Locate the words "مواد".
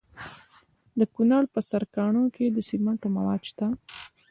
3.15-3.41